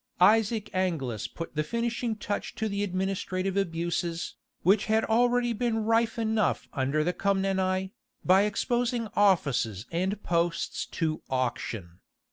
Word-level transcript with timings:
Isaac 0.19 0.71
Angelus 0.73 1.27
put 1.27 1.53
the 1.53 1.63
finishing 1.63 2.15
touch 2.15 2.55
to 2.55 2.65
administrative 2.65 3.55
abuses, 3.55 4.33
which 4.63 4.85
had 4.85 5.05
already 5.05 5.53
been 5.53 5.85
rife 5.85 6.17
enough 6.17 6.67
under 6.73 7.03
the 7.03 7.13
Comneni, 7.13 7.91
by 8.25 8.41
exposing 8.41 9.09
offices 9.15 9.85
and 9.91 10.23
posts 10.23 10.87
to 10.87 11.21
auction. 11.29 11.99